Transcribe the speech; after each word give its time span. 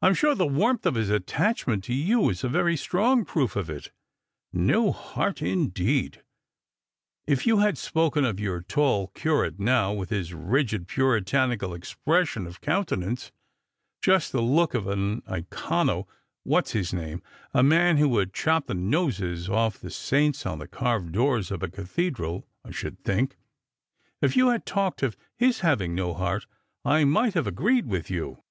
I'm 0.00 0.14
sure 0.14 0.34
the 0.34 0.46
warmth 0.46 0.86
of 0.86 0.94
his 0.94 1.10
attachment 1.10 1.84
to 1.84 1.92
you 1.92 2.30
is 2.30 2.42
a 2.42 2.48
very 2.48 2.74
strong 2.74 3.22
proof 3.22 3.54
of 3.54 3.68
it._ 3.68 3.90
ISTo 4.66 4.92
heart, 4.92 5.42
indeed. 5.42 6.22
If 7.26 7.46
you 7.46 7.58
had 7.58 7.76
spoken 7.76 8.24
of 8.24 8.40
your 8.40 8.62
tall 8.62 9.08
curate 9.08 9.60
now, 9.60 9.92
with 9.92 10.08
his 10.08 10.32
rigid 10.32 10.88
puritanical 10.88 11.74
expression 11.74 12.46
of 12.46 12.62
countenance 12.62 13.30
(just 14.00 14.32
the 14.32 14.40
look 14.40 14.72
of 14.72 14.86
an 14.86 15.20
iconu— 15.28 16.06
what's 16.44 16.72
his 16.72 16.94
name— 16.94 17.22
a 17.52 17.62
man 17.62 17.98
who 17.98 18.08
would 18.08 18.32
chop 18.32 18.68
the 18.68 18.74
noses 18.74 19.50
off 19.50 19.76
the 19.78 19.90
saints 19.90 20.46
on 20.46 20.60
the 20.60 20.66
carved 20.66 21.12
doors 21.12 21.50
of 21.50 21.62
a 21.62 21.68
cathedral— 21.68 22.46
I 22.64 22.70
should 22.70 23.04
think), 23.04 23.36
if 24.22 24.34
you 24.34 24.48
had 24.48 24.64
talked 24.64 25.02
of 25.02 25.14
his 25.36 25.60
having 25.60 25.94
no 25.94 26.14
heart, 26.14 26.46
I 26.86 27.04
might 27.04 27.34
have 27.34 27.46
agreed 27.46 27.84
with 27.86 28.08
you." 28.10 28.42